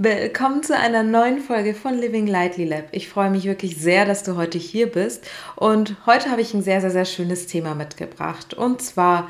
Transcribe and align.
Willkommen 0.00 0.62
zu 0.62 0.76
einer 0.78 1.02
neuen 1.02 1.40
Folge 1.40 1.74
von 1.74 1.98
Living 1.98 2.28
Lightly 2.28 2.64
Lab. 2.64 2.84
Ich 2.92 3.08
freue 3.08 3.30
mich 3.30 3.46
wirklich 3.46 3.78
sehr, 3.78 4.04
dass 4.04 4.22
du 4.22 4.36
heute 4.36 4.56
hier 4.56 4.86
bist. 4.86 5.28
Und 5.56 5.96
heute 6.06 6.30
habe 6.30 6.40
ich 6.40 6.54
ein 6.54 6.62
sehr, 6.62 6.80
sehr, 6.80 6.92
sehr 6.92 7.04
schönes 7.04 7.48
Thema 7.48 7.74
mitgebracht. 7.74 8.54
Und 8.54 8.80
zwar 8.80 9.28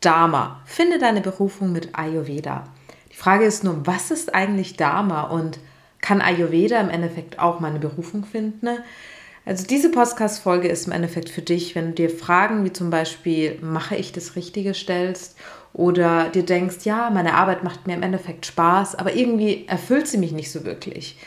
Dharma. 0.00 0.60
Finde 0.66 0.98
deine 0.98 1.20
Berufung 1.20 1.70
mit 1.70 1.90
Ayurveda. 1.96 2.64
Die 3.12 3.16
Frage 3.16 3.44
ist 3.44 3.62
nur, 3.62 3.86
was 3.86 4.10
ist 4.10 4.34
eigentlich 4.34 4.76
Dharma 4.76 5.22
und 5.22 5.60
kann 6.00 6.20
Ayurveda 6.20 6.80
im 6.80 6.90
Endeffekt 6.90 7.38
auch 7.38 7.60
meine 7.60 7.78
Berufung 7.78 8.24
finden? 8.24 8.70
Also 9.46 9.68
diese 9.68 9.88
Podcast-Folge 9.88 10.66
ist 10.66 10.88
im 10.88 10.92
Endeffekt 10.92 11.28
für 11.28 11.42
dich, 11.42 11.76
wenn 11.76 11.90
du 11.90 11.92
dir 11.92 12.10
Fragen 12.10 12.64
wie 12.64 12.72
zum 12.72 12.90
Beispiel, 12.90 13.56
mache 13.60 13.94
ich 13.94 14.10
das 14.10 14.34
Richtige 14.34 14.74
stellst 14.74 15.38
oder 15.72 16.28
dir 16.28 16.44
denkst, 16.44 16.84
ja, 16.84 17.10
meine 17.10 17.34
Arbeit 17.34 17.64
macht 17.64 17.86
mir 17.86 17.94
im 17.94 18.02
Endeffekt 18.02 18.46
Spaß, 18.46 18.94
aber 18.94 19.14
irgendwie 19.14 19.66
erfüllt 19.66 20.08
sie 20.08 20.18
mich 20.18 20.32
nicht 20.32 20.50
so 20.50 20.64
wirklich. 20.64 21.18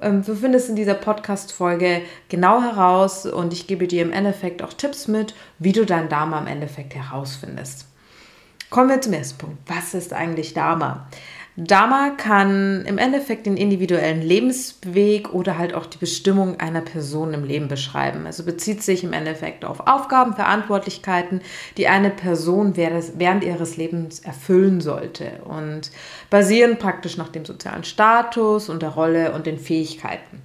Ähm, 0.00 0.22
du 0.24 0.34
findest 0.34 0.68
in 0.68 0.76
dieser 0.76 0.94
Podcast-Folge 0.94 2.02
genau 2.28 2.62
heraus 2.62 3.26
und 3.26 3.52
ich 3.52 3.66
gebe 3.66 3.88
dir 3.88 4.02
im 4.02 4.12
Endeffekt 4.12 4.62
auch 4.62 4.72
Tipps 4.72 5.08
mit, 5.08 5.34
wie 5.58 5.72
du 5.72 5.84
dein 5.84 6.08
Dharma 6.08 6.38
im 6.38 6.46
Endeffekt 6.46 6.94
herausfindest. 6.94 7.86
Kommen 8.70 8.90
wir 8.90 9.00
zum 9.00 9.14
ersten 9.14 9.38
Punkt. 9.38 9.58
Was 9.66 9.94
ist 9.94 10.12
eigentlich 10.12 10.52
Dharma? 10.52 11.08
Dharma 11.60 12.10
kann 12.10 12.84
im 12.86 12.98
Endeffekt 12.98 13.46
den 13.46 13.56
individuellen 13.56 14.22
Lebensweg 14.22 15.34
oder 15.34 15.58
halt 15.58 15.74
auch 15.74 15.86
die 15.86 15.98
Bestimmung 15.98 16.60
einer 16.60 16.82
Person 16.82 17.34
im 17.34 17.42
Leben 17.42 17.66
beschreiben. 17.66 18.26
Also 18.26 18.44
bezieht 18.44 18.80
sich 18.80 19.02
im 19.02 19.12
Endeffekt 19.12 19.64
auf 19.64 19.88
Aufgaben, 19.88 20.36
Verantwortlichkeiten, 20.36 21.40
die 21.76 21.88
eine 21.88 22.10
Person 22.10 22.76
während 22.76 23.42
ihres 23.42 23.76
Lebens 23.76 24.20
erfüllen 24.20 24.80
sollte 24.80 25.42
und 25.48 25.90
basieren 26.30 26.78
praktisch 26.78 27.16
nach 27.16 27.28
dem 27.28 27.44
sozialen 27.44 27.82
Status 27.82 28.68
und 28.68 28.80
der 28.80 28.90
Rolle 28.90 29.32
und 29.32 29.46
den 29.46 29.58
Fähigkeiten. 29.58 30.42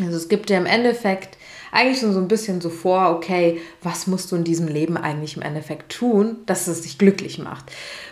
Also 0.00 0.16
es 0.16 0.28
gibt 0.28 0.50
ja 0.50 0.58
im 0.58 0.66
Endeffekt 0.66 1.38
eigentlich 1.72 2.00
schon 2.00 2.12
so 2.12 2.20
ein 2.20 2.28
bisschen 2.28 2.60
so 2.60 2.70
vor, 2.70 3.10
okay, 3.10 3.60
was 3.82 4.06
musst 4.06 4.32
du 4.32 4.36
in 4.36 4.44
diesem 4.44 4.68
Leben 4.68 4.96
eigentlich 4.96 5.36
im 5.36 5.42
Endeffekt 5.42 5.92
tun, 5.92 6.38
dass 6.46 6.66
es 6.66 6.82
dich 6.82 6.98
glücklich 6.98 7.38
macht. 7.38 7.66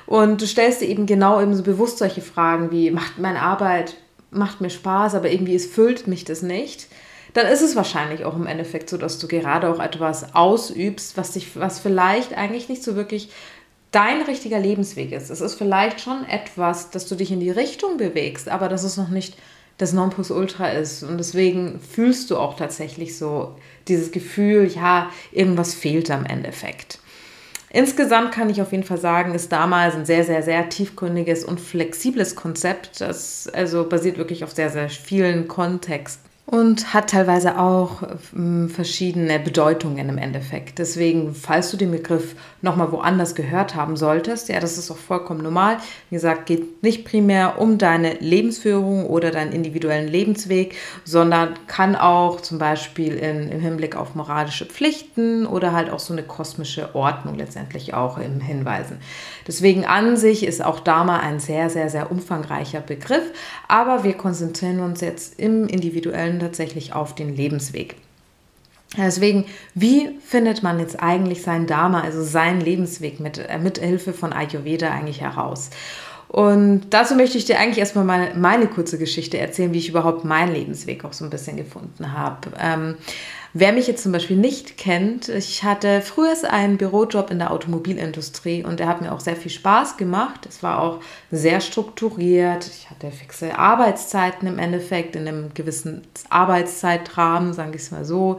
Und 0.06 0.41
du 0.41 0.47
stellst 0.47 0.81
dir 0.81 0.89
eben 0.89 1.06
genau 1.06 1.41
eben 1.41 1.55
so 1.55 1.62
bewusst 1.62 1.98
solche 1.98 2.23
Fragen 2.23 2.70
wie, 2.70 2.91
macht 2.91 3.19
meine 3.19 3.42
Arbeit, 3.42 3.97
macht 4.31 4.61
mir 4.61 4.70
Spaß, 4.70 5.15
aber 5.15 5.31
irgendwie 5.31 5.55
es 5.55 5.67
füllt 5.67 6.06
mich 6.06 6.25
das 6.25 6.42
nicht. 6.42 6.89
Dann 7.34 7.47
ist 7.47 7.62
es 7.62 7.77
wahrscheinlich 7.77 8.25
auch 8.25 8.37
im 8.37 8.47
Endeffekt 8.47 8.89
so, 8.89 8.97
dass 8.97 9.19
du 9.19 9.28
gerade 9.28 9.69
auch 9.69 9.81
etwas 9.81 10.34
ausübst, 10.34 11.17
was 11.17 11.33
dich, 11.33 11.56
was 11.56 11.78
vielleicht 11.78 12.37
eigentlich 12.37 12.69
nicht 12.69 12.83
so 12.83 12.97
wirklich 12.97 13.31
dein 13.91 14.22
richtiger 14.22 14.59
Lebensweg 14.59 15.12
ist. 15.12 15.31
Es 15.31 15.41
ist 15.41 15.55
vielleicht 15.55 16.00
schon 16.00 16.25
etwas, 16.25 16.91
dass 16.91 17.06
du 17.06 17.15
dich 17.15 17.31
in 17.31 17.41
die 17.41 17.50
Richtung 17.50 17.97
bewegst, 17.97 18.48
aber 18.48 18.69
das 18.69 18.84
ist 18.84 18.97
noch 18.97 19.09
nicht 19.09 19.37
das 19.79 19.93
Nonplusultra 19.93 20.71
ist. 20.71 21.03
Und 21.03 21.19
deswegen 21.19 21.81
fühlst 21.81 22.31
du 22.31 22.37
auch 22.37 22.57
tatsächlich 22.57 23.17
so 23.17 23.57
dieses 23.87 24.11
Gefühl, 24.11 24.66
ja, 24.66 25.11
irgendwas 25.33 25.75
fehlt 25.75 26.11
am 26.11 26.27
Endeffekt. 26.27 26.99
Insgesamt 27.71 28.33
kann 28.33 28.49
ich 28.49 28.62
auf 28.62 28.72
jeden 28.72 28.84
Fall 28.84 28.99
sagen, 28.99 29.34
ist 29.34 29.53
damals 29.53 29.94
ein 29.94 30.06
sehr, 30.06 30.25
sehr, 30.25 30.43
sehr 30.43 30.69
tiefgründiges 30.69 31.44
und 31.44 31.61
flexibles 31.61 32.34
Konzept. 32.34 33.00
Das 33.00 33.47
also 33.49 33.89
basiert 33.89 34.16
wirklich 34.16 34.43
auf 34.43 34.53
sehr, 34.53 34.71
sehr 34.71 34.89
vielen 34.89 35.49
Kontexten 35.49 36.28
und 36.50 36.94
hat 36.94 37.10
teilweise 37.10 37.59
auch 37.59 38.03
äh, 38.03 38.69
verschiedene 38.69 39.38
Bedeutungen 39.38 40.09
im 40.09 40.16
Endeffekt. 40.16 40.78
Deswegen, 40.78 41.34
falls 41.34 41.70
du 41.70 41.76
den 41.76 41.91
Begriff 41.91 42.36
nochmal 42.62 42.91
woanders 42.91 43.34
gehört 43.34 43.75
haben 43.75 43.98
solltest, 43.98 44.48
ja, 44.48 44.59
das 44.59 44.78
ist 44.78 44.91
auch 44.91 44.97
vollkommen 44.97 45.42
normal. 45.42 45.76
Wie 46.09 46.16
gesagt, 46.16 46.47
geht 46.47 46.82
nicht 46.82 47.04
primär 47.04 47.60
um 47.60 47.76
deine 47.76 48.14
Lebensführung 48.14 49.04
oder 49.04 49.31
deinen 49.31 49.53
individuellen 49.53 50.09
Lebensweg, 50.09 50.75
sondern 51.04 51.50
kann 51.66 51.94
auch 51.94 52.41
zum 52.41 52.56
Beispiel 52.56 53.16
in, 53.16 53.50
im 53.50 53.60
Hinblick 53.60 53.94
auf 53.94 54.15
moralische 54.15 54.65
Pflichten 54.65 55.44
oder 55.44 55.72
halt 55.72 55.91
auch 55.91 56.00
so 56.00 56.15
eine 56.15 56.22
kosmische 56.22 56.94
Ordnung 56.94 57.34
letztendlich 57.34 57.92
auch 57.92 58.16
im 58.16 58.41
Hinweisen. 58.41 59.00
Deswegen 59.47 59.84
an 59.84 60.16
sich 60.16 60.47
ist 60.47 60.65
auch 60.65 60.80
Dharma 60.80 61.19
ein 61.19 61.41
sehr, 61.41 61.69
sehr, 61.69 61.91
sehr 61.91 62.10
umfangreicher 62.10 62.80
Begriff, 62.80 63.32
aber 63.69 64.03
wir 64.03 64.15
konzentrieren 64.15 64.80
uns 64.80 65.03
jetzt 65.03 65.38
im 65.38 65.66
individuellen 65.66 66.38
tatsächlich 66.38 66.93
auf 66.93 67.15
den 67.15 67.34
Lebensweg. 67.34 67.97
Deswegen, 68.97 69.44
wie 69.75 70.19
findet 70.25 70.62
man 70.62 70.81
jetzt 70.81 71.00
eigentlich 71.00 71.43
sein 71.43 71.66
Dharma, 71.66 72.00
also 72.00 72.22
seinen 72.22 72.60
Lebensweg 72.60 73.21
mit, 73.21 73.38
äh, 73.38 73.59
mit 73.59 73.78
Hilfe 73.78 74.12
von 74.12 74.32
Ayurveda 74.32 74.91
eigentlich 74.91 75.21
heraus? 75.21 75.71
Und 76.28 76.88
dazu 76.91 77.15
möchte 77.15 77.38
ich 77.38 77.47
dir 77.47 77.59
eigentlich 77.59 77.78
erstmal 77.78 78.04
meine, 78.04 78.34
meine 78.34 78.66
kurze 78.66 78.98
Geschichte 78.98 79.38
erzählen, 79.38 79.72
wie 79.72 79.78
ich 79.78 79.88
überhaupt 79.88 80.25
meinen 80.25 80.53
Lebensweg 80.53 81.04
auch 81.04 81.15
so 81.15 81.25
ein 81.25 81.31
bisschen 81.31 81.56
gefunden 81.56 82.12
habe. 82.12 82.50
Ähm, 82.60 82.97
Wer 83.54 83.72
mich 83.72 83.86
jetzt 83.86 84.03
zum 84.03 84.12
Beispiel 84.12 84.36
nicht 84.36 84.76
kennt, 84.76 85.31
ich 85.31 85.64
hatte 85.64 86.03
früher 86.03 86.34
einen 86.50 86.76
Bürojob 86.76 87.31
in 87.31 87.38
der 87.38 87.50
Automobilindustrie 87.50 88.62
und 88.62 88.78
der 88.78 88.88
hat 88.88 89.00
mir 89.00 89.10
auch 89.10 89.20
sehr 89.20 89.36
viel 89.36 89.50
Spaß 89.50 89.97
gemacht. 89.97 90.44
Es 90.47 90.62
war 90.62 90.82
auch 90.82 91.00
sehr 91.31 91.60
strukturiert. 91.60 92.66
Ich 92.66 92.91
hatte 92.91 93.10
fixe 93.10 93.59
Arbeitszeiten 93.59 94.47
im 94.47 94.59
Endeffekt, 94.59 95.16
in 95.16 95.26
einem 95.26 95.54
gewissen 95.54 96.03
Arbeitszeitrahmen, 96.28 97.54
sagen 97.54 97.72
wir 97.72 97.81
es 97.81 97.91
mal 97.91 98.04
so. 98.04 98.38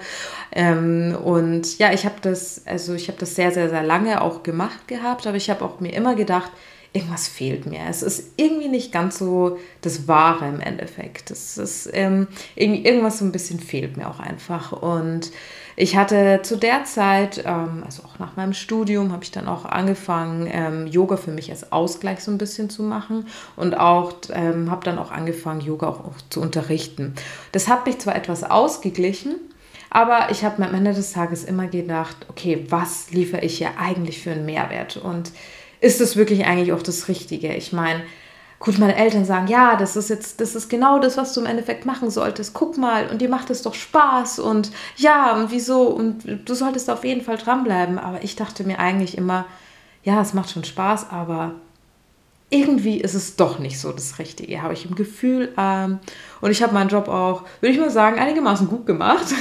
Ähm, 0.51 1.17
und 1.23 1.79
ja, 1.79 1.91
ich 1.91 2.05
habe 2.05 2.15
das, 2.21 2.61
also 2.67 2.93
ich 2.93 3.07
habe 3.07 3.17
das 3.17 3.33
sehr, 3.33 3.51
sehr, 3.51 3.69
sehr 3.69 3.83
lange 3.83 4.21
auch 4.21 4.43
gemacht 4.43 4.87
gehabt, 4.87 5.25
aber 5.25 5.37
ich 5.37 5.49
habe 5.49 5.65
auch 5.65 5.79
mir 5.79 5.93
immer 5.93 6.13
gedacht, 6.13 6.51
irgendwas 6.93 7.27
fehlt 7.27 7.65
mir. 7.65 7.81
Es 7.87 8.01
ist 8.01 8.33
irgendwie 8.37 8.67
nicht 8.67 8.91
ganz 8.91 9.19
so 9.19 9.59
das 9.81 10.07
Wahre 10.07 10.47
im 10.47 10.59
Endeffekt. 10.59 11.29
Es 11.29 11.57
ist 11.57 11.89
ähm, 11.93 12.27
irgendwie 12.55 12.83
irgendwas 12.83 13.19
so 13.19 13.25
ein 13.25 13.31
bisschen 13.31 13.59
fehlt 13.59 13.95
mir 13.95 14.09
auch 14.09 14.19
einfach. 14.19 14.71
Und 14.71 15.31
ich 15.75 15.95
hatte 15.95 16.41
zu 16.41 16.57
der 16.57 16.83
Zeit, 16.85 17.43
ähm, 17.45 17.83
also 17.85 18.03
auch 18.03 18.17
nach 18.17 18.35
meinem 18.35 18.53
Studium, 18.53 19.11
habe 19.11 19.23
ich 19.23 19.31
dann 19.31 19.47
auch 19.47 19.65
angefangen, 19.65 20.49
ähm, 20.51 20.87
Yoga 20.87 21.15
für 21.15 21.31
mich 21.31 21.51
als 21.51 21.71
Ausgleich 21.71 22.21
so 22.21 22.31
ein 22.31 22.37
bisschen 22.37 22.69
zu 22.69 22.83
machen 22.83 23.27
und 23.55 23.79
auch 23.79 24.13
ähm, 24.33 24.71
habe 24.71 24.83
dann 24.83 24.97
auch 24.97 25.11
angefangen, 25.11 25.61
Yoga 25.61 25.87
auch, 25.87 25.99
auch 26.03 26.17
zu 26.29 26.41
unterrichten. 26.41 27.13
Das 27.51 27.67
hat 27.67 27.85
mich 27.85 27.99
zwar 27.99 28.15
etwas 28.15 28.43
ausgeglichen, 28.43 29.35
aber 29.89 30.27
ich 30.31 30.43
habe 30.43 30.61
mir 30.61 30.67
am 30.67 30.75
Ende 30.75 30.93
des 30.93 31.13
Tages 31.13 31.43
immer 31.43 31.67
gedacht, 31.67 32.17
okay, 32.29 32.65
was 32.69 33.11
liefere 33.11 33.41
ich 33.41 33.57
hier 33.57 33.79
eigentlich 33.79 34.21
für 34.21 34.31
einen 34.31 34.45
Mehrwert? 34.45 34.97
Und 34.97 35.31
ist 35.81 36.01
es 36.01 36.15
wirklich 36.15 36.45
eigentlich 36.45 36.73
auch 36.73 36.81
das 36.81 37.07
Richtige? 37.07 37.53
Ich 37.55 37.73
meine, 37.73 38.01
gut, 38.59 38.77
meine 38.77 38.95
Eltern 38.95 39.25
sagen, 39.25 39.47
ja, 39.47 39.75
das 39.75 39.95
ist 39.95 40.09
jetzt, 40.09 40.41
das 40.41 40.55
ist 40.55 40.69
genau 40.69 40.99
das, 40.99 41.17
was 41.17 41.33
du 41.33 41.41
im 41.41 41.45
Endeffekt 41.45 41.85
machen 41.85 42.09
solltest. 42.09 42.53
Guck 42.53 42.77
mal, 42.77 43.07
und 43.09 43.21
dir 43.21 43.29
macht 43.29 43.49
es 43.49 43.61
doch 43.61 43.73
Spaß 43.73 44.39
und 44.39 44.71
ja, 44.97 45.35
und 45.35 45.51
wieso? 45.51 45.83
Und 45.83 46.23
du 46.45 46.53
solltest 46.53 46.89
auf 46.89 47.03
jeden 47.03 47.21
Fall 47.21 47.37
dranbleiben. 47.37 47.97
Aber 47.97 48.23
ich 48.23 48.35
dachte 48.35 48.63
mir 48.63 48.79
eigentlich 48.79 49.17
immer, 49.17 49.45
ja, 50.03 50.21
es 50.21 50.33
macht 50.33 50.51
schon 50.51 50.65
Spaß, 50.65 51.09
aber 51.09 51.55
irgendwie 52.49 52.99
ist 52.99 53.13
es 53.13 53.35
doch 53.35 53.59
nicht 53.59 53.79
so 53.79 53.91
das 53.91 54.19
Richtige, 54.19 54.61
habe 54.61 54.73
ich 54.73 54.85
im 54.85 54.95
Gefühl. 54.95 55.53
Ähm, 55.57 55.99
und 56.41 56.51
ich 56.51 56.63
habe 56.63 56.73
meinen 56.73 56.89
Job 56.89 57.07
auch, 57.07 57.43
würde 57.61 57.73
ich 57.73 57.79
mal 57.79 57.91
sagen, 57.91 58.19
einigermaßen 58.19 58.67
gut 58.67 58.85
gemacht. 58.85 59.27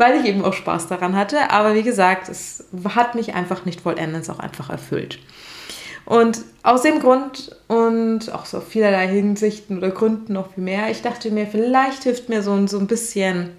weil 0.00 0.18
ich 0.18 0.26
eben 0.26 0.44
auch 0.44 0.54
Spaß 0.54 0.88
daran 0.88 1.14
hatte. 1.14 1.50
Aber 1.50 1.74
wie 1.74 1.82
gesagt, 1.82 2.28
es 2.28 2.64
hat 2.94 3.14
mich 3.14 3.34
einfach 3.34 3.64
nicht 3.66 3.82
vollendens 3.82 4.30
auch 4.30 4.38
einfach 4.40 4.70
erfüllt. 4.70 5.18
Und 6.06 6.40
aus 6.62 6.82
dem 6.82 6.98
Grund 6.98 7.54
und 7.68 8.32
auch 8.32 8.46
so 8.46 8.60
vielerlei 8.60 9.06
Hinsichten 9.06 9.78
oder 9.78 9.90
Gründen 9.90 10.32
noch 10.32 10.54
viel 10.54 10.64
mehr, 10.64 10.90
ich 10.90 11.02
dachte 11.02 11.30
mir, 11.30 11.46
vielleicht 11.46 12.02
hilft 12.02 12.28
mir 12.28 12.42
so, 12.42 12.66
so 12.66 12.78
ein 12.78 12.88
bisschen 12.88 13.50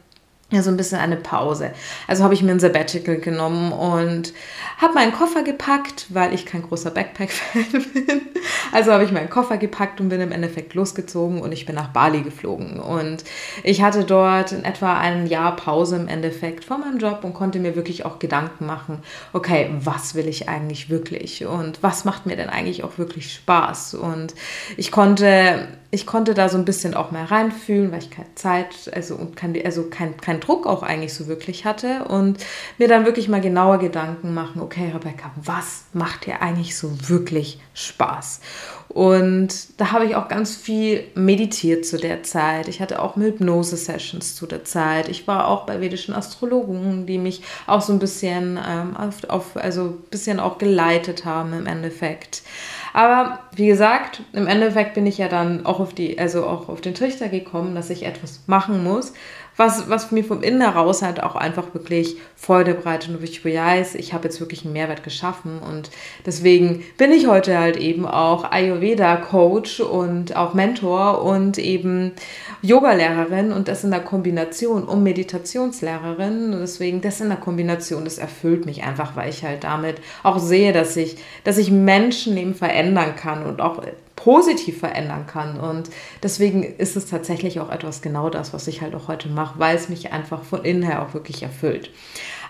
ja, 0.51 0.61
so 0.61 0.69
ein 0.69 0.75
bisschen 0.75 0.99
eine 0.99 1.15
Pause. 1.15 1.71
Also 2.07 2.25
habe 2.25 2.33
ich 2.33 2.43
mir 2.43 2.51
ein 2.51 2.59
Sabbatical 2.59 3.17
genommen 3.17 3.71
und 3.71 4.33
habe 4.77 4.93
meinen 4.93 5.13
Koffer 5.13 5.43
gepackt, 5.43 6.07
weil 6.09 6.33
ich 6.33 6.45
kein 6.45 6.61
großer 6.61 6.91
Backpack-Fan 6.91 7.85
bin. 7.93 8.21
Also 8.73 8.91
habe 8.91 9.05
ich 9.05 9.13
meinen 9.13 9.29
Koffer 9.29 9.57
gepackt 9.57 10.01
und 10.01 10.09
bin 10.09 10.19
im 10.19 10.33
Endeffekt 10.33 10.73
losgezogen 10.73 11.41
und 11.41 11.53
ich 11.53 11.65
bin 11.65 11.75
nach 11.75 11.87
Bali 11.89 12.21
geflogen. 12.21 12.81
Und 12.81 13.23
ich 13.63 13.81
hatte 13.81 14.03
dort 14.03 14.51
in 14.51 14.65
etwa 14.65 14.97
ein 14.97 15.25
Jahr 15.25 15.55
Pause 15.55 15.95
im 15.95 16.09
Endeffekt 16.09 16.65
von 16.65 16.81
meinem 16.81 16.99
Job 16.99 17.23
und 17.23 17.33
konnte 17.33 17.59
mir 17.59 17.77
wirklich 17.77 18.05
auch 18.05 18.19
Gedanken 18.19 18.65
machen, 18.65 18.99
okay, 19.31 19.69
was 19.79 20.15
will 20.15 20.27
ich 20.27 20.49
eigentlich 20.49 20.89
wirklich 20.89 21.45
und 21.45 21.81
was 21.81 22.03
macht 22.03 22.25
mir 22.25 22.35
denn 22.35 22.49
eigentlich 22.49 22.83
auch 22.83 22.97
wirklich 22.97 23.33
Spaß? 23.33 23.93
Und 23.93 24.35
ich 24.75 24.91
konnte 24.91 25.67
ich 25.93 26.05
konnte 26.05 26.33
da 26.33 26.47
so 26.47 26.57
ein 26.57 26.63
bisschen 26.63 26.93
auch 26.93 27.11
mehr 27.11 27.29
reinfühlen, 27.29 27.91
weil 27.91 27.99
ich 27.99 28.09
keine 28.09 28.33
Zeit, 28.35 28.89
also 28.93 29.15
und 29.15 29.35
kein, 29.35 29.53
also 29.63 29.89
kein, 29.89 30.15
kein 30.15 30.39
Druck 30.41 30.67
auch 30.67 30.83
eigentlich 30.83 31.13
so 31.13 31.27
wirklich 31.27 31.65
hatte 31.65 32.05
und 32.05 32.37
mir 32.77 32.87
dann 32.87 33.05
wirklich 33.05 33.29
mal 33.29 33.41
genauer 33.41 33.77
Gedanken 33.77 34.33
machen, 34.33 34.61
okay, 34.61 34.91
Rebecca, 34.93 35.31
was 35.35 35.85
macht 35.93 36.25
dir 36.25 36.41
eigentlich 36.41 36.75
so 36.75 36.91
wirklich 37.09 37.59
Spaß? 37.73 38.41
Und 38.93 39.79
da 39.79 39.93
habe 39.93 40.05
ich 40.05 40.15
auch 40.15 40.27
ganz 40.27 40.55
viel 40.55 41.05
meditiert 41.15 41.85
zu 41.85 41.97
der 41.97 42.23
Zeit. 42.23 42.67
Ich 42.67 42.81
hatte 42.81 43.01
auch 43.01 43.15
Hypnose-Sessions 43.15 44.35
zu 44.35 44.45
der 44.47 44.65
Zeit. 44.65 45.07
Ich 45.07 45.27
war 45.27 45.47
auch 45.47 45.65
bei 45.65 45.79
vedischen 45.79 46.13
Astrologen, 46.13 47.05
die 47.05 47.17
mich 47.17 47.41
auch 47.67 47.81
so 47.81 47.93
ein 47.93 47.99
bisschen 47.99 48.59
ähm, 48.67 48.97
auf, 48.97 49.23
auf, 49.29 49.55
also 49.55 49.97
bisschen 50.09 50.41
auch 50.41 50.57
geleitet 50.57 51.23
haben 51.23 51.53
im 51.53 51.67
Endeffekt. 51.67 52.43
Aber 52.93 53.39
wie 53.55 53.67
gesagt, 53.67 54.23
im 54.33 54.47
Endeffekt 54.47 54.95
bin 54.95 55.05
ich 55.05 55.17
ja 55.17 55.29
dann 55.29 55.65
auch 55.65 55.79
auf 55.79 55.93
die, 55.93 56.19
also 56.19 56.45
auch 56.45 56.67
auf 56.67 56.81
den 56.81 56.93
Trichter 56.93 57.29
gekommen, 57.29 57.75
dass 57.75 57.89
ich 57.89 58.05
etwas 58.05 58.41
machen 58.47 58.83
muss, 58.83 59.13
was, 59.57 59.89
was 59.89 60.11
mir 60.11 60.23
vom 60.23 60.43
Innen 60.43 60.61
heraus 60.61 61.01
halt 61.01 61.21
auch 61.21 61.35
einfach 61.35 61.73
wirklich 61.73 62.17
Freude 62.35 62.73
bereitet 62.73 63.09
und 63.09 63.23
ich 63.23 63.43
weiß, 63.43 63.95
ich 63.95 64.13
habe 64.13 64.25
jetzt 64.25 64.39
wirklich 64.39 64.63
einen 64.63 64.73
Mehrwert 64.73 65.03
geschaffen 65.03 65.59
und 65.59 65.91
deswegen 66.25 66.83
bin 66.97 67.11
ich 67.11 67.27
heute 67.27 67.57
halt 67.57 67.77
eben 67.77 68.05
auch 68.05 68.49
Ayurveda-Coach 68.51 69.81
und 69.81 70.35
auch 70.35 70.53
Mentor 70.53 71.23
und 71.23 71.57
eben 71.57 72.13
Yoga-Lehrerin 72.61 73.51
und 73.51 73.67
das 73.67 73.83
in 73.83 73.91
der 73.91 73.99
Kombination 73.99 74.83
und 74.83 75.03
Meditationslehrerin 75.03 76.53
und 76.53 76.61
deswegen 76.61 77.01
das 77.01 77.21
in 77.21 77.29
der 77.29 77.37
Kombination, 77.37 78.05
das 78.05 78.17
erfüllt 78.17 78.65
mich 78.65 78.83
einfach, 78.83 79.15
weil 79.15 79.29
ich 79.29 79.43
halt 79.43 79.63
damit 79.63 79.97
auch 80.23 80.39
sehe, 80.39 80.73
dass 80.73 80.95
ich, 80.95 81.17
dass 81.43 81.57
ich 81.57 81.71
Menschenleben 81.71 82.55
verändern 82.55 83.15
kann 83.15 83.45
und 83.45 83.61
auch 83.61 83.83
positiv 84.23 84.79
verändern 84.79 85.25
kann. 85.27 85.59
Und 85.59 85.89
deswegen 86.21 86.63
ist 86.63 86.95
es 86.95 87.07
tatsächlich 87.07 87.59
auch 87.59 87.71
etwas 87.71 88.01
genau 88.01 88.29
das, 88.29 88.53
was 88.53 88.67
ich 88.67 88.81
halt 88.81 88.95
auch 88.95 89.07
heute 89.07 89.29
mache, 89.29 89.59
weil 89.59 89.75
es 89.75 89.89
mich 89.89 90.11
einfach 90.11 90.43
von 90.43 90.63
innen 90.63 90.83
her 90.83 91.01
auch 91.01 91.13
wirklich 91.13 91.43
erfüllt. 91.43 91.91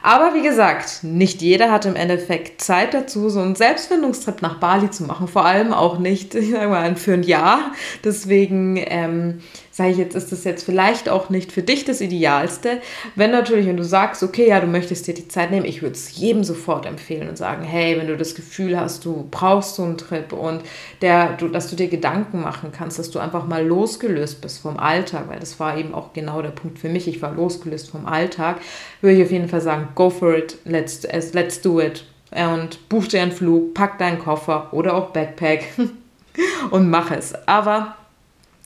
Aber 0.03 0.33
wie 0.33 0.41
gesagt, 0.41 1.03
nicht 1.03 1.41
jeder 1.41 1.71
hat 1.71 1.85
im 1.85 1.95
Endeffekt 1.95 2.59
Zeit 2.61 2.93
dazu, 2.93 3.29
so 3.29 3.39
einen 3.39 3.55
Selbstfindungstrip 3.55 4.41
nach 4.41 4.59
Bali 4.59 4.89
zu 4.89 5.03
machen. 5.03 5.27
Vor 5.27 5.45
allem 5.45 5.73
auch 5.73 5.99
nicht, 5.99 6.33
ich 6.35 6.51
sag 6.51 6.69
mal, 6.69 6.95
für 6.95 7.13
ein 7.13 7.23
Jahr. 7.23 7.71
Deswegen 8.03 8.77
ähm, 8.77 9.41
sage 9.71 9.91
ich 9.91 9.97
jetzt, 9.97 10.15
ist 10.15 10.31
das 10.31 10.43
jetzt 10.43 10.63
vielleicht 10.63 11.07
auch 11.07 11.29
nicht 11.29 11.51
für 11.51 11.63
dich 11.63 11.85
das 11.85 12.01
Idealste. 12.01 12.81
Wenn 13.15 13.31
natürlich, 13.31 13.65
wenn 13.65 13.77
du 13.77 13.85
sagst, 13.85 14.21
okay, 14.21 14.49
ja, 14.49 14.59
du 14.59 14.67
möchtest 14.67 15.07
dir 15.07 15.13
die 15.13 15.29
Zeit 15.29 15.49
nehmen, 15.49 15.65
ich 15.65 15.81
würde 15.81 15.95
es 15.95 16.17
jedem 16.17 16.43
sofort 16.43 16.85
empfehlen 16.85 17.29
und 17.29 17.37
sagen, 17.37 17.63
hey, 17.63 17.97
wenn 17.97 18.07
du 18.07 18.17
das 18.17 18.35
Gefühl 18.35 18.77
hast, 18.77 19.05
du 19.05 19.27
brauchst 19.31 19.75
so 19.75 19.83
einen 19.83 19.97
Trip 19.97 20.33
und 20.33 20.61
der, 21.01 21.33
du, 21.37 21.47
dass 21.47 21.69
du 21.69 21.77
dir 21.77 21.87
Gedanken 21.87 22.41
machen 22.41 22.71
kannst, 22.71 22.99
dass 22.99 23.11
du 23.11 23.19
einfach 23.19 23.47
mal 23.47 23.65
losgelöst 23.65 24.41
bist 24.41 24.59
vom 24.59 24.77
Alltag, 24.77 25.29
weil 25.29 25.39
das 25.39 25.59
war 25.59 25.77
eben 25.77 25.93
auch 25.93 26.11
genau 26.11 26.41
der 26.41 26.49
Punkt 26.49 26.77
für 26.77 26.89
mich. 26.89 27.07
Ich 27.07 27.21
war 27.21 27.33
losgelöst 27.33 27.89
vom 27.89 28.05
Alltag, 28.05 28.59
würde 28.99 29.17
ich 29.17 29.23
auf 29.23 29.31
jeden 29.31 29.47
Fall 29.47 29.61
sagen, 29.61 29.87
go 29.95 30.09
for 30.09 30.35
it, 30.35 30.57
let's, 30.65 31.07
let's 31.33 31.61
do 31.61 31.79
it. 31.79 32.05
Und 32.31 32.87
buch 32.89 33.07
dir 33.07 33.21
einen 33.21 33.31
Flug, 33.31 33.73
pack 33.73 33.97
deinen 33.99 34.19
Koffer 34.19 34.69
oder 34.71 34.95
auch 34.95 35.09
Backpack 35.09 35.65
und 36.71 36.89
mach 36.89 37.11
es. 37.11 37.33
Aber 37.45 37.95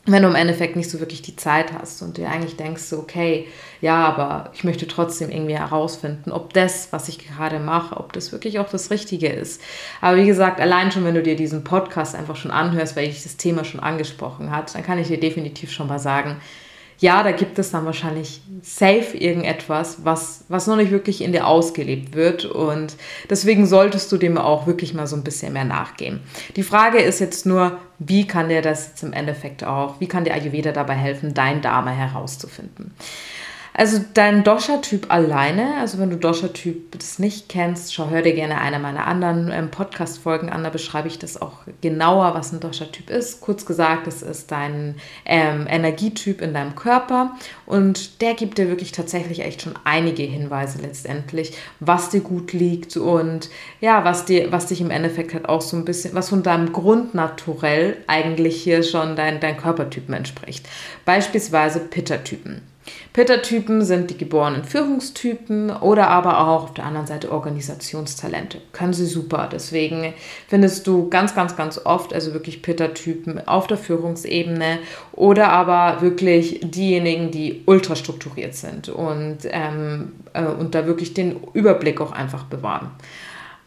wenn 0.08 0.22
du 0.22 0.30
im 0.30 0.36
Endeffekt 0.36 0.76
nicht 0.76 0.90
so 0.90 1.00
wirklich 1.00 1.24
die 1.24 1.36
Zeit 1.36 1.74
hast 1.74 2.02
und 2.04 2.18
dir 2.18 2.30
eigentlich 2.30 2.58
denkst, 2.58 2.94
okay, 2.94 3.48
ja, 3.82 4.06
aber 4.06 4.52
ich 4.54 4.64
möchte 4.64 4.88
trotzdem 4.88 5.32
irgendwie 5.32 5.58
herausfinden, 5.58 6.32
ob 6.32 6.54
das, 6.54 6.90
was 6.92 7.10
ich 7.10 7.28
gerade 7.28 7.60
mache, 7.60 7.98
ob 7.98 8.14
das 8.14 8.32
wirklich 8.32 8.60
auch 8.60 8.70
das 8.70 8.92
Richtige 8.92 9.30
ist. 9.30 9.62
Aber 10.02 10.18
wie 10.18 10.28
gesagt, 10.28 10.62
allein 10.62 10.92
schon, 10.92 11.06
wenn 11.06 11.16
du 11.16 11.24
dir 11.24 11.36
diesen 11.36 11.64
Podcast 11.64 12.14
einfach 12.16 12.36
schon 12.36 12.52
anhörst, 12.52 12.96
weil 12.96 13.10
ich 13.10 13.24
das 13.24 13.38
Thema 13.38 13.64
schon 13.64 13.80
angesprochen 13.80 14.52
hat, 14.52 14.74
dann 14.76 14.84
kann 14.84 15.00
ich 15.00 15.08
dir 15.08 15.20
definitiv 15.20 15.72
schon 15.72 15.88
mal 15.88 16.00
sagen, 16.00 16.40
ja, 17.00 17.24
da 17.24 17.32
gibt 17.32 17.60
es 17.60 17.72
dann 17.72 17.86
wahrscheinlich 17.86 18.42
safe 18.62 19.18
irgendetwas, 19.18 20.06
was, 20.06 20.46
was 20.48 20.68
noch 20.68 20.78
nicht 20.78 20.92
wirklich 20.92 21.22
in 21.22 21.32
dir 21.32 21.46
ausgelebt 21.48 22.16
wird. 22.16 22.46
Und 22.46 22.96
deswegen 23.30 23.66
solltest 23.66 24.12
du 24.12 24.18
dem 24.18 24.38
auch 24.38 24.66
wirklich 24.66 24.94
mal 24.94 25.08
so 25.08 25.16
ein 25.16 25.24
bisschen 25.24 25.54
mehr 25.54 25.66
nachgehen. 25.66 26.22
Die 26.56 26.64
Frage 26.64 27.00
ist 27.00 27.20
jetzt 27.20 27.46
nur, 27.46 27.80
wie 28.00 28.26
kann 28.26 28.50
dir 28.50 28.62
das 28.62 28.88
jetzt 28.88 29.04
im 29.04 29.14
Endeffekt 29.14 29.64
auch, 29.64 30.00
wie 30.00 30.08
kann 30.08 30.24
dir 30.24 30.34
Ayurveda 30.34 30.72
dabei 30.72 30.96
helfen, 30.96 31.34
dein 31.34 31.62
Dharma 31.62 31.92
herauszufinden? 31.92 32.94
Also 33.78 34.00
dein 34.14 34.46
Dosha-Typ 34.46 35.12
alleine, 35.12 35.76
also 35.82 36.00
wenn 36.00 36.10
du 36.10 36.16
Dosha-Typ 36.16 36.98
das 36.98 37.20
nicht 37.20 37.50
kennst, 37.50 37.94
schau, 37.94 38.10
hör 38.10 38.22
dir 38.22 38.34
gerne 38.34 38.62
eine 38.62 38.80
meiner 38.80 39.06
anderen 39.06 39.52
ähm, 39.52 39.70
Podcast-Folgen 39.70 40.50
an, 40.50 40.64
da 40.64 40.70
beschreibe 40.70 41.10
ich 41.10 41.20
das 41.20 41.42
auch 41.42 41.58
genauer, 41.82 42.34
was 42.36 42.54
ein 42.54 42.62
Dosha-Typ 42.62 43.10
ist. 43.10 43.42
Kurz 43.42 43.66
gesagt, 43.66 44.08
es 44.08 44.22
ist 44.22 44.50
dein 44.50 44.96
ähm, 45.26 45.68
Energietyp 45.70 46.42
in 46.42 46.54
deinem 46.54 46.76
Körper 46.76 47.36
und 47.66 48.22
der 48.22 48.34
gibt 48.36 48.60
dir 48.60 48.70
wirklich 48.70 48.94
tatsächlich 48.94 49.42
echt 49.42 49.64
schon 49.64 49.74
einige 49.84 50.24
Hinweise 50.24 50.82
letztendlich, 50.82 51.58
was 51.82 52.10
dir 52.10 52.22
gut 52.22 52.54
liegt 52.54 52.96
und 52.96 53.50
ja, 53.82 54.06
was 54.06 54.24
dir, 54.24 54.54
was 54.54 54.68
dich 54.68 54.80
im 54.80 54.90
Endeffekt 54.90 55.34
halt 55.34 55.50
auch 55.50 55.60
so 55.60 55.76
ein 55.76 55.84
bisschen, 55.84 56.16
was 56.16 56.30
von 56.30 56.44
deinem 56.44 56.72
Grundnaturell 56.72 57.98
eigentlich 58.08 58.56
hier 58.64 58.84
schon 58.84 59.18
dein, 59.18 59.42
dein 59.42 59.58
Körpertypen 59.58 60.14
entspricht. 60.14 60.66
Beispielsweise 61.04 61.82
Pitta-Typen. 61.82 62.62
Pitta-Typen 63.14 63.84
sind 63.84 64.10
die 64.10 64.18
geborenen 64.18 64.64
Führungstypen 64.64 65.70
oder 65.70 66.10
aber 66.10 66.40
auch 66.40 66.64
auf 66.64 66.74
der 66.74 66.86
anderen 66.86 67.08
Seite 67.08 67.32
Organisationstalente. 67.32 68.62
Können 68.72 68.94
sie 68.94 69.06
super. 69.06 69.50
Deswegen 69.52 70.14
findest 70.48 70.86
du 70.88 71.10
ganz, 71.10 71.34
ganz, 71.34 71.56
ganz 71.56 71.80
oft, 71.84 72.14
also 72.14 72.34
wirklich 72.34 72.62
Pitta-Typen 72.62 73.48
auf 73.48 73.68
der 73.68 73.78
Führungsebene 73.78 74.80
oder 75.14 75.50
aber 75.50 76.02
wirklich 76.02 76.60
diejenigen, 76.64 77.32
die 77.32 77.64
ultra 77.66 77.96
strukturiert 77.96 78.56
sind 78.56 78.90
und, 78.90 79.40
ähm, 79.46 80.14
äh, 80.34 80.46
und 80.46 80.76
da 80.76 80.86
wirklich 80.86 81.14
den 81.14 81.38
Überblick 81.54 82.02
auch 82.02 82.12
einfach 82.12 82.44
bewahren. 82.44 82.92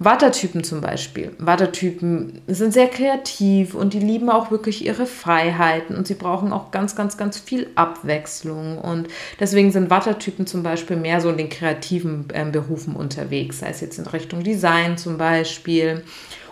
Wattertypen 0.00 0.62
zum 0.62 0.80
Beispiel. 0.80 1.32
Wattertypen 1.38 2.40
sind 2.46 2.72
sehr 2.72 2.86
kreativ 2.86 3.74
und 3.74 3.94
die 3.94 3.98
lieben 3.98 4.30
auch 4.30 4.52
wirklich 4.52 4.86
ihre 4.86 5.06
Freiheiten 5.06 5.96
und 5.96 6.06
sie 6.06 6.14
brauchen 6.14 6.52
auch 6.52 6.70
ganz, 6.70 6.94
ganz, 6.94 7.16
ganz 7.16 7.36
viel 7.38 7.68
Abwechslung. 7.74 8.78
Und 8.78 9.08
deswegen 9.40 9.72
sind 9.72 9.90
Wattertypen 9.90 10.46
zum 10.46 10.62
Beispiel 10.62 10.96
mehr 10.96 11.20
so 11.20 11.30
in 11.30 11.36
den 11.36 11.48
kreativen 11.48 12.26
äh, 12.32 12.44
Berufen 12.44 12.94
unterwegs, 12.94 13.58
sei 13.58 13.70
es 13.70 13.80
jetzt 13.80 13.98
in 13.98 14.06
Richtung 14.06 14.44
Design 14.44 14.98
zum 14.98 15.18
Beispiel 15.18 16.04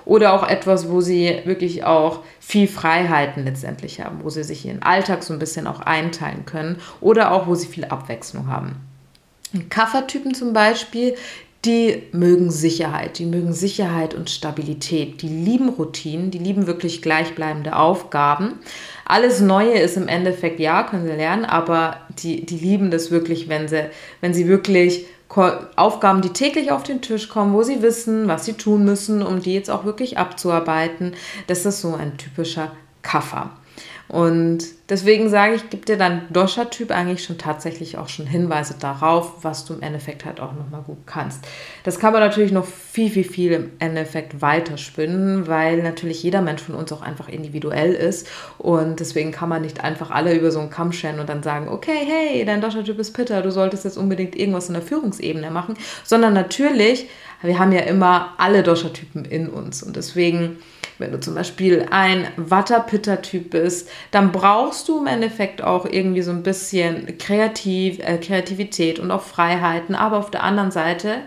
oder 0.05 0.33
auch 0.33 0.49
etwas, 0.49 0.89
wo 0.89 1.01
sie 1.01 1.41
wirklich 1.45 1.85
auch 1.85 2.25
viel 2.41 2.67
Freiheiten 2.67 3.45
letztendlich 3.45 4.01
haben, 4.01 4.21
wo 4.23 4.31
sie 4.31 4.45
sich 4.45 4.65
ihren 4.65 4.83
Alltag 4.83 5.23
so 5.23 5.33
ein 5.33 5.39
bisschen 5.39 5.69
auch 5.69 5.81
einteilen 5.81 6.47
können 6.47 6.79
oder 7.01 7.31
auch 7.31 7.47
wo 7.47 7.55
sie 7.55 7.67
viel 7.67 7.85
Abwechslung 7.85 8.49
haben. 8.49 8.77
Kaffertypen 9.69 10.35
zum 10.35 10.53
Beispiel, 10.53 11.15
die 11.67 12.05
mögen 12.13 12.51
Sicherheit, 12.51 13.19
die 13.19 13.27
mögen 13.27 13.53
Sicherheit 13.53 14.15
und 14.15 14.31
Stabilität, 14.31 15.21
die 15.21 15.29
lieben 15.29 15.69
Routinen, 15.69 16.31
die 16.31 16.39
lieben 16.39 16.67
wirklich 16.67 17.03
gleichbleibende 17.03 17.77
Aufgaben. 17.77 18.55
Alles 19.05 19.41
Neue 19.41 19.79
ist 19.79 19.97
im 19.97 20.09
Endeffekt, 20.09 20.61
ja, 20.61 20.85
können 20.85 21.07
sie 21.07 21.13
lernen, 21.13 21.45
aber 21.45 21.99
die, 22.19 22.47
die 22.47 22.57
lieben 22.59 22.91
das 22.91 23.11
wirklich, 23.11 23.49
wenn 23.49 23.69
sie, 23.69 23.91
wenn 24.21 24.33
sie 24.33 24.49
wirklich 24.49 25.07
Aufgaben, 25.29 26.23
die 26.23 26.31
täglich 26.31 26.71
auf 26.71 26.85
den 26.85 27.03
Tisch 27.03 27.29
kommen, 27.29 27.53
wo 27.53 27.63
sie 27.63 27.83
wissen, 27.83 28.29
was 28.29 28.45
sie 28.45 28.55
tun 28.55 28.85
müssen, 28.85 29.23
um 29.23 29.41
die 29.41 29.55
jetzt 29.55 29.71
auch 29.71 29.85
wirklich 29.85 30.19
abzuarbeiten. 30.19 31.15
Das 31.49 31.67
ist 31.67 31.81
so 31.81 31.95
ein 31.95 32.17
typischer 32.17 32.73
Kaffer. 33.03 33.51
Und 34.09 34.59
deswegen 34.89 35.29
sage 35.29 35.57
ich, 35.57 35.69
gibt 35.69 35.89
dir 35.89 35.97
dein 35.97 36.33
Dosha-Typ 36.33 36.93
eigentlich 36.93 37.25
schon 37.25 37.39
tatsächlich 37.39 37.99
auch 37.99 38.09
schon 38.09 38.27
Hinweise 38.27 38.77
darauf, 38.79 39.43
was 39.43 39.65
du 39.65 39.75
im 39.75 39.83
Endeffekt 39.83 40.25
halt 40.25 40.39
auch 40.39 40.53
nochmal 40.53 40.83
gut 40.83 41.07
kannst. 41.07 41.45
Das 41.83 41.99
kann 41.99 42.13
man 42.13 42.23
natürlich 42.23 42.53
noch 42.53 42.65
viel, 42.65 43.11
viel, 43.11 43.25
viel 43.25 43.53
im 43.53 43.71
Endeffekt 43.81 44.41
weiterspinnen, 44.41 45.49
weil 45.49 45.83
natürlich 45.83 46.23
jeder 46.23 46.41
Mensch 46.41 46.63
von 46.63 46.77
uns 46.77 46.93
auch 46.93 47.03
einfach 47.03 47.29
individuell 47.29 47.95
ist. 47.95 48.29
Und 48.59 49.01
deswegen 49.01 49.33
kann 49.33 49.49
man 49.49 49.63
nicht 49.63 49.83
einfach 49.83 50.11
alle 50.13 50.37
über 50.37 50.53
so 50.53 50.61
einen 50.61 50.71
Kamm 50.71 50.93
scheren 50.93 51.19
und 51.19 51.29
dann 51.29 51.43
sagen, 51.43 51.69
okay, 51.69 52.07
hey, 52.07 52.45
dein 52.45 52.61
Dosha-Typ 52.61 52.99
ist 53.01 53.13
Pitter, 53.13 53.43
du 53.43 53.51
solltest 53.51 53.85
jetzt 53.85 53.99
unbedingt 53.99 54.37
irgendwas 54.37 54.69
in 54.69 54.75
der 54.75 54.83
Führungsebene 54.83 55.51
machen. 55.51 55.75
Sondern 56.05 56.33
natürlich, 56.33 57.09
wir 57.43 57.59
haben 57.59 57.73
ja 57.73 57.81
immer 57.81 58.35
alle 58.39 58.63
Dosha-Typen 58.63 59.25
in 59.25 59.49
uns. 59.49 59.83
Und 59.83 59.97
deswegen 59.97 60.59
Wenn 60.99 61.13
du 61.13 61.21
zum 61.21 61.35
Beispiel 61.35 61.87
ein 61.91 62.27
Watterpitter-Typ 62.37 63.51
bist, 63.51 63.89
dann 64.11 64.33
brauchst 64.33 64.89
du 64.89 65.01
im 65.01 65.07
Endeffekt 65.07 65.63
auch 65.63 65.85
irgendwie 65.85 66.23
so 66.23 66.31
ein 66.31 66.43
bisschen 66.43 67.19
Kreativ, 67.19 67.99
äh, 67.99 68.19
Kreativität 68.19 68.99
und 68.99 69.11
auch 69.11 69.23
Freiheiten. 69.23 69.95
Aber 69.95 70.19
auf 70.19 70.31
der 70.31 70.43
anderen 70.43 70.71
Seite 70.71 71.19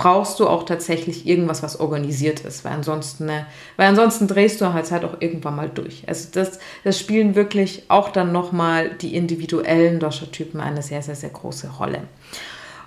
brauchst 0.00 0.40
du 0.40 0.48
auch 0.48 0.64
tatsächlich 0.64 1.26
irgendwas, 1.26 1.62
was 1.62 1.78
organisiert 1.78 2.40
ist, 2.40 2.64
weil 2.64 2.72
ansonsten, 2.72 3.26
ne, 3.26 3.46
weil 3.76 3.86
ansonsten 3.86 4.28
drehst 4.28 4.60
du 4.60 4.72
halt, 4.72 4.90
halt 4.90 5.04
auch 5.04 5.20
irgendwann 5.20 5.56
mal 5.56 5.68
durch. 5.68 6.04
Also 6.06 6.28
das, 6.32 6.58
das 6.84 6.98
spielen 6.98 7.34
wirklich 7.34 7.84
auch 7.88 8.08
dann 8.08 8.32
nochmal 8.32 8.90
die 8.94 9.14
individuellen 9.14 10.00
Dosha-Typen 10.00 10.60
eine 10.60 10.80
sehr, 10.80 11.02
sehr, 11.02 11.16
sehr 11.16 11.28
große 11.28 11.68
Rolle. 11.78 12.04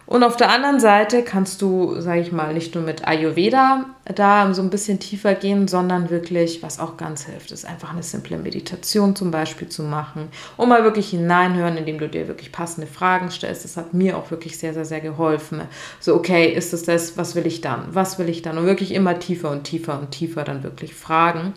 Und 0.06 0.24
auf 0.24 0.36
der 0.36 0.50
anderen 0.50 0.80
Seite 0.80 1.24
kannst 1.24 1.62
du, 1.62 2.00
sage 2.00 2.22
ich 2.22 2.32
mal, 2.32 2.54
nicht 2.54 2.76
nur 2.76 2.84
mit 2.84 3.08
Ayurveda 3.08 3.86
da 4.16 4.54
so 4.54 4.62
ein 4.62 4.70
bisschen 4.70 5.00
tiefer 5.00 5.34
gehen, 5.34 5.70
sondern 5.70 6.10
wirklich, 6.10 6.62
was 6.62 6.80
auch 6.80 6.98
ganz 6.98 7.26
hilft, 7.26 7.52
ist 7.52 7.66
einfach 7.66 7.94
eine 7.94 8.04
simple 8.04 8.38
Meditation 8.38 9.16
zum 9.16 9.32
Beispiel 9.32 9.70
zu 9.70 9.82
machen 9.82 10.28
und 10.58 10.68
mal 10.68 10.84
wirklich 10.84 11.12
hineinhören, 11.12 11.78
indem 11.78 12.00
du 12.00 12.10
dir 12.10 12.28
wirklich 12.28 12.52
passende 12.52 12.88
Fragen 12.88 13.32
stellst. 13.32 13.64
Das 13.64 13.78
hat 13.78 13.94
mir 13.94 14.18
auch 14.18 14.30
wirklich 14.30 14.58
sehr, 14.58 14.74
sehr, 14.74 14.84
sehr 14.84 15.00
geholfen. 15.00 15.62
So, 16.02 16.16
okay, 16.16 16.52
ist 16.52 16.74
es 16.74 16.84
das, 16.84 17.18
was 17.18 17.36
will 17.36 17.48
ich 17.48 17.62
dann? 17.62 17.86
Was 17.92 18.20
will 18.20 18.28
ich 18.28 18.42
dann? 18.42 18.58
Und 18.58 18.66
wirklich 18.66 18.94
immer 18.94 19.20
tiefer 19.20 19.52
und 19.52 19.64
tiefer 19.64 19.98
und 19.98 20.12
tiefer 20.12 20.44
dann 20.44 20.64
wirklich 20.64 20.94
fragen 20.94 21.54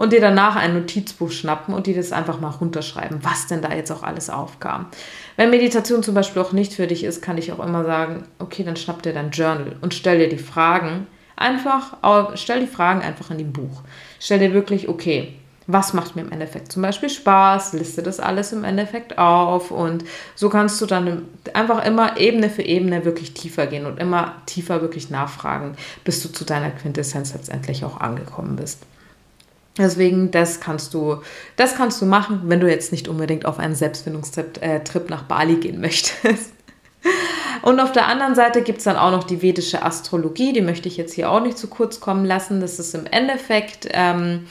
und 0.00 0.14
dir 0.14 0.20
danach 0.22 0.56
ein 0.56 0.72
Notizbuch 0.72 1.30
schnappen 1.30 1.74
und 1.74 1.86
dir 1.86 1.94
das 1.94 2.10
einfach 2.10 2.40
mal 2.40 2.48
runterschreiben, 2.48 3.18
was 3.22 3.48
denn 3.48 3.60
da 3.60 3.74
jetzt 3.74 3.90
auch 3.90 4.02
alles 4.02 4.30
aufkam. 4.30 4.86
Wenn 5.36 5.50
Meditation 5.50 6.02
zum 6.02 6.14
Beispiel 6.14 6.40
auch 6.40 6.52
nicht 6.52 6.72
für 6.72 6.86
dich 6.86 7.04
ist, 7.04 7.20
kann 7.20 7.36
ich 7.36 7.52
auch 7.52 7.58
immer 7.58 7.84
sagen, 7.84 8.22
okay, 8.38 8.64
dann 8.64 8.76
schnapp 8.76 9.02
dir 9.02 9.12
dein 9.12 9.30
Journal 9.30 9.76
und 9.82 9.92
stell 9.92 10.18
dir 10.18 10.30
die 10.30 10.42
Fragen 10.42 11.06
einfach, 11.36 11.98
stell 12.32 12.60
die 12.60 12.66
Fragen 12.66 13.02
einfach 13.02 13.30
in 13.30 13.36
die 13.36 13.44
Buch. 13.44 13.82
Stell 14.18 14.38
dir 14.38 14.54
wirklich, 14.54 14.88
okay, 14.88 15.34
was 15.66 15.92
macht 15.92 16.16
mir 16.16 16.22
im 16.22 16.32
Endeffekt 16.32 16.72
zum 16.72 16.80
Beispiel 16.80 17.10
Spaß, 17.10 17.74
liste 17.74 18.02
das 18.02 18.20
alles 18.20 18.54
im 18.54 18.64
Endeffekt 18.64 19.18
auf 19.18 19.70
und 19.70 20.04
so 20.34 20.48
kannst 20.48 20.80
du 20.80 20.86
dann 20.86 21.28
einfach 21.52 21.84
immer 21.84 22.16
Ebene 22.16 22.48
für 22.48 22.62
Ebene 22.62 23.04
wirklich 23.04 23.34
tiefer 23.34 23.66
gehen 23.66 23.84
und 23.84 24.00
immer 24.00 24.36
tiefer 24.46 24.80
wirklich 24.80 25.10
nachfragen, 25.10 25.76
bis 26.04 26.22
du 26.22 26.30
zu 26.32 26.46
deiner 26.46 26.70
Quintessenz 26.70 27.34
letztendlich 27.34 27.84
auch 27.84 28.00
angekommen 28.00 28.56
bist. 28.56 28.86
Deswegen, 29.78 30.30
das 30.30 30.60
kannst 30.60 30.94
du, 30.94 31.22
das 31.56 31.76
kannst 31.76 32.02
du 32.02 32.06
machen, 32.06 32.42
wenn 32.46 32.60
du 32.60 32.68
jetzt 32.68 32.92
nicht 32.92 33.08
unbedingt 33.08 33.46
auf 33.46 33.58
einen 33.58 33.74
Selbstfindungstrip 33.74 34.60
äh, 34.62 34.80
nach 35.08 35.22
Bali 35.22 35.56
gehen 35.56 35.80
möchtest. 35.80 36.52
Und 37.62 37.78
auf 37.78 37.92
der 37.92 38.06
anderen 38.06 38.34
Seite 38.34 38.62
gibt 38.62 38.78
es 38.78 38.84
dann 38.84 38.96
auch 38.96 39.10
noch 39.10 39.24
die 39.24 39.42
vedische 39.42 39.82
Astrologie, 39.82 40.52
die 40.52 40.60
möchte 40.60 40.88
ich 40.88 40.96
jetzt 40.96 41.14
hier 41.14 41.30
auch 41.30 41.40
nicht 41.40 41.58
zu 41.58 41.68
kurz 41.68 42.00
kommen 42.00 42.24
lassen. 42.24 42.60
Das 42.60 42.78
ist 42.78 42.94
im 42.94 43.06
Endeffekt 43.06 43.88
ähm, 43.92 44.46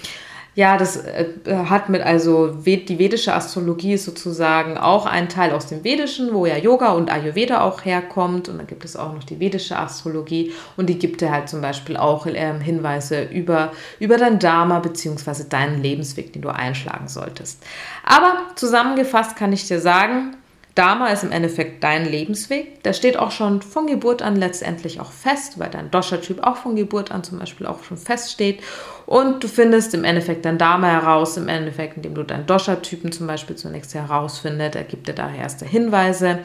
ja, 0.59 0.75
das 0.75 0.97
äh, 0.97 1.25
hat 1.69 1.87
mit, 1.87 2.01
also 2.01 2.47
die 2.65 2.99
vedische 2.99 3.33
Astrologie 3.33 3.93
ist 3.93 4.03
sozusagen 4.03 4.77
auch 4.77 5.05
ein 5.05 5.29
Teil 5.29 5.53
aus 5.53 5.67
dem 5.67 5.85
Vedischen, 5.85 6.33
wo 6.33 6.45
ja 6.45 6.57
Yoga 6.57 6.91
und 6.91 7.09
Ayurveda 7.09 7.61
auch 7.61 7.85
herkommt. 7.85 8.49
Und 8.49 8.57
dann 8.57 8.67
gibt 8.67 8.83
es 8.83 8.97
auch 8.97 9.13
noch 9.13 9.23
die 9.23 9.39
vedische 9.39 9.77
Astrologie 9.77 10.51
und 10.75 10.87
die 10.87 10.99
gibt 10.99 11.21
dir 11.21 11.31
halt 11.31 11.47
zum 11.47 11.61
Beispiel 11.61 11.95
auch 11.95 12.25
äh, 12.25 12.59
Hinweise 12.59 13.23
über, 13.23 13.71
über 14.01 14.17
dein 14.17 14.37
Dharma 14.37 14.79
bzw. 14.79 15.45
deinen 15.47 15.81
Lebensweg, 15.81 16.33
den 16.33 16.41
du 16.41 16.49
einschlagen 16.49 17.07
solltest. 17.07 17.63
Aber 18.03 18.33
zusammengefasst 18.55 19.37
kann 19.37 19.53
ich 19.53 19.65
dir 19.65 19.79
sagen, 19.79 20.35
Dharma 20.79 21.07
ist 21.09 21.25
im 21.25 21.33
Endeffekt 21.33 21.83
dein 21.83 22.09
Lebensweg. 22.09 22.83
Der 22.83 22.93
steht 22.93 23.17
auch 23.19 23.31
schon 23.31 23.61
von 23.61 23.85
Geburt 23.85 24.21
an 24.21 24.37
letztendlich 24.37 25.01
auch 25.01 25.11
fest, 25.11 25.59
weil 25.59 25.69
dein 25.69 25.91
Dosha-Typ 25.91 26.41
auch 26.41 26.55
von 26.55 26.77
Geburt 26.77 27.11
an 27.11 27.21
zum 27.21 27.37
Beispiel 27.37 27.67
auch 27.67 27.83
schon 27.83 27.97
feststeht. 27.97 28.61
Und 29.05 29.43
du 29.43 29.49
findest 29.49 29.93
im 29.93 30.05
Endeffekt 30.05 30.45
dein 30.45 30.57
Dharma 30.57 30.87
heraus, 30.87 31.35
im 31.35 31.49
Endeffekt, 31.49 31.97
indem 31.97 32.15
du 32.15 32.23
deinen 32.23 32.45
Dosha-Typen 32.45 33.11
zum 33.11 33.27
Beispiel 33.27 33.57
zunächst 33.57 33.93
herausfindest. 33.93 34.77
Er 34.77 34.85
gibt 34.85 35.09
dir 35.09 35.13
daher 35.13 35.41
erste 35.41 35.65
Hinweise. 35.65 36.39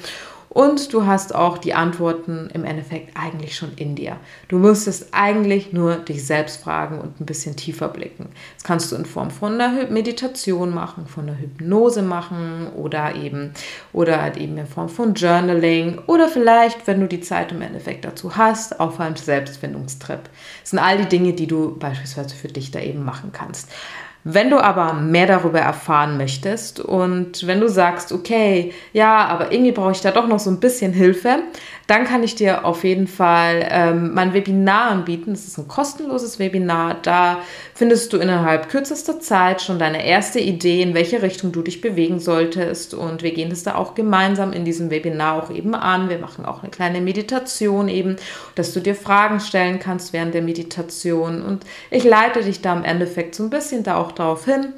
Und 0.54 0.92
du 0.94 1.04
hast 1.04 1.34
auch 1.34 1.58
die 1.58 1.74
Antworten 1.74 2.48
im 2.54 2.64
Endeffekt 2.64 3.16
eigentlich 3.16 3.56
schon 3.56 3.72
in 3.74 3.96
dir. 3.96 4.16
Du 4.46 4.58
müsstest 4.58 5.08
eigentlich 5.10 5.72
nur 5.72 5.96
dich 5.96 6.24
selbst 6.24 6.62
fragen 6.62 7.00
und 7.00 7.20
ein 7.20 7.26
bisschen 7.26 7.56
tiefer 7.56 7.88
blicken. 7.88 8.28
Das 8.54 8.62
kannst 8.62 8.92
du 8.92 8.96
in 8.96 9.04
Form 9.04 9.32
von 9.32 9.60
einer 9.60 9.90
Meditation 9.90 10.72
machen, 10.72 11.08
von 11.08 11.28
einer 11.28 11.38
Hypnose 11.38 12.02
machen 12.02 12.68
oder 12.76 13.16
eben, 13.16 13.52
oder 13.92 14.22
halt 14.22 14.36
eben 14.36 14.56
in 14.56 14.66
Form 14.68 14.88
von 14.88 15.14
Journaling 15.14 15.98
oder 16.06 16.28
vielleicht, 16.28 16.86
wenn 16.86 17.00
du 17.00 17.08
die 17.08 17.20
Zeit 17.20 17.50
im 17.50 17.60
Endeffekt 17.60 18.04
dazu 18.04 18.36
hast, 18.36 18.78
auf 18.78 19.00
einem 19.00 19.16
Selbstfindungstrip. 19.16 20.20
Das 20.60 20.70
sind 20.70 20.78
all 20.78 20.98
die 20.98 21.08
Dinge, 21.08 21.32
die 21.32 21.48
du 21.48 21.76
beispielsweise 21.76 22.36
für 22.36 22.48
dich 22.48 22.70
da 22.70 22.78
eben 22.78 23.04
machen 23.04 23.30
kannst. 23.32 23.68
Wenn 24.26 24.48
du 24.48 24.58
aber 24.58 24.94
mehr 24.94 25.26
darüber 25.26 25.60
erfahren 25.60 26.16
möchtest 26.16 26.80
und 26.80 27.46
wenn 27.46 27.60
du 27.60 27.68
sagst, 27.68 28.10
okay, 28.10 28.72
ja, 28.94 29.26
aber 29.26 29.52
irgendwie 29.52 29.72
brauche 29.72 29.92
ich 29.92 30.00
da 30.00 30.12
doch 30.12 30.26
noch 30.26 30.38
so 30.38 30.48
ein 30.48 30.60
bisschen 30.60 30.94
Hilfe, 30.94 31.42
dann 31.86 32.04
kann 32.04 32.22
ich 32.22 32.34
dir 32.34 32.64
auf 32.64 32.84
jeden 32.84 33.06
Fall 33.06 33.66
ähm, 33.70 34.14
mein 34.14 34.32
Webinar 34.32 34.90
anbieten. 34.90 35.32
Das 35.32 35.46
ist 35.46 35.58
ein 35.58 35.68
kostenloses 35.68 36.38
Webinar. 36.38 36.96
Da 37.02 37.40
findest 37.74 38.12
du 38.12 38.16
innerhalb 38.16 38.70
kürzester 38.70 39.20
Zeit 39.20 39.60
schon 39.60 39.78
deine 39.78 40.06
erste 40.06 40.40
Idee, 40.40 40.80
in 40.80 40.94
welche 40.94 41.20
Richtung 41.20 41.52
du 41.52 41.60
dich 41.60 41.82
bewegen 41.82 42.20
solltest. 42.20 42.94
Und 42.94 43.22
wir 43.22 43.34
gehen 43.34 43.50
das 43.50 43.64
da 43.64 43.74
auch 43.74 43.94
gemeinsam 43.94 44.54
in 44.54 44.64
diesem 44.64 44.88
Webinar 44.88 45.42
auch 45.42 45.50
eben 45.50 45.74
an. 45.74 46.08
Wir 46.08 46.18
machen 46.18 46.46
auch 46.46 46.62
eine 46.62 46.70
kleine 46.70 47.02
Meditation 47.02 47.88
eben, 47.88 48.16
dass 48.54 48.72
du 48.72 48.80
dir 48.80 48.94
Fragen 48.94 49.40
stellen 49.40 49.78
kannst 49.78 50.14
während 50.14 50.32
der 50.32 50.42
Meditation. 50.42 51.42
Und 51.42 51.64
ich 51.90 52.04
leite 52.04 52.42
dich 52.42 52.62
da 52.62 52.74
im 52.74 52.84
Endeffekt 52.84 53.34
so 53.34 53.42
ein 53.42 53.50
bisschen 53.50 53.82
da 53.82 53.96
auch 53.96 54.12
darauf 54.14 54.44
hin, 54.44 54.72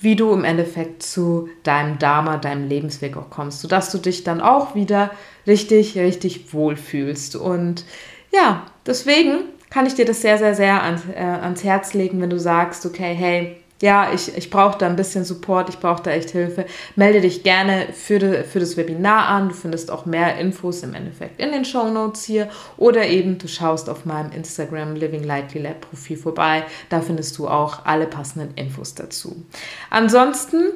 wie 0.00 0.16
du 0.16 0.32
im 0.32 0.44
Endeffekt 0.44 1.02
zu 1.02 1.48
deinem 1.62 1.98
Dharma, 1.98 2.36
deinem 2.36 2.68
Lebensweg 2.68 3.16
auch 3.16 3.30
kommst, 3.30 3.60
sodass 3.60 3.90
du 3.92 3.98
dich 3.98 4.24
dann 4.24 4.40
auch 4.40 4.74
wieder 4.74 5.10
richtig, 5.46 5.96
richtig 5.96 6.52
wohlfühlst. 6.52 7.36
Und 7.36 7.84
ja, 8.32 8.66
deswegen 8.86 9.40
kann 9.70 9.86
ich 9.86 9.94
dir 9.94 10.04
das 10.04 10.20
sehr, 10.20 10.38
sehr, 10.38 10.54
sehr 10.54 10.82
ans, 10.82 11.02
äh, 11.14 11.20
ans 11.20 11.64
Herz 11.64 11.94
legen, 11.94 12.20
wenn 12.20 12.30
du 12.30 12.38
sagst, 12.38 12.84
okay, 12.86 13.14
hey, 13.14 13.59
ja, 13.82 14.12
ich, 14.12 14.36
ich 14.36 14.50
brauche 14.50 14.76
da 14.76 14.86
ein 14.86 14.96
bisschen 14.96 15.24
Support, 15.24 15.70
ich 15.70 15.78
brauche 15.78 16.02
da 16.02 16.10
echt 16.10 16.30
Hilfe. 16.30 16.66
Melde 16.96 17.22
dich 17.22 17.42
gerne 17.42 17.86
für, 17.92 18.18
de, 18.18 18.44
für 18.44 18.60
das 18.60 18.76
Webinar 18.76 19.28
an. 19.28 19.48
Du 19.48 19.54
findest 19.54 19.90
auch 19.90 20.04
mehr 20.04 20.38
Infos 20.38 20.82
im 20.82 20.94
Endeffekt 20.94 21.40
in 21.40 21.50
den 21.50 21.64
Show 21.64 21.88
Notes 21.88 22.24
hier 22.24 22.50
oder 22.76 23.06
eben 23.06 23.38
du 23.38 23.48
schaust 23.48 23.88
auf 23.88 24.04
meinem 24.04 24.32
Instagram 24.32 24.96
Living 24.96 25.24
Lightly 25.24 25.62
Lab 25.62 25.80
Profil 25.80 26.18
vorbei. 26.18 26.64
Da 26.90 27.00
findest 27.00 27.38
du 27.38 27.48
auch 27.48 27.86
alle 27.86 28.06
passenden 28.06 28.54
Infos 28.54 28.94
dazu. 28.94 29.44
Ansonsten 29.88 30.72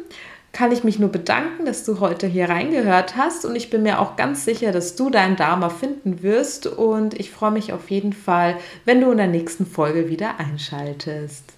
kann 0.52 0.72
ich 0.72 0.84
mich 0.84 0.98
nur 0.98 1.10
bedanken, 1.10 1.66
dass 1.66 1.84
du 1.84 2.00
heute 2.00 2.26
hier 2.26 2.48
reingehört 2.48 3.16
hast 3.16 3.44
und 3.44 3.56
ich 3.56 3.68
bin 3.70 3.82
mir 3.82 4.00
auch 4.00 4.16
ganz 4.16 4.44
sicher, 4.44 4.72
dass 4.72 4.94
du 4.94 5.10
deinen 5.10 5.36
Dharma 5.36 5.68
finden 5.68 6.22
wirst 6.22 6.68
und 6.68 7.18
ich 7.18 7.32
freue 7.32 7.50
mich 7.50 7.72
auf 7.72 7.90
jeden 7.90 8.12
Fall, 8.12 8.56
wenn 8.84 9.00
du 9.00 9.10
in 9.10 9.18
der 9.18 9.26
nächsten 9.26 9.66
Folge 9.66 10.08
wieder 10.08 10.38
einschaltest. 10.38 11.54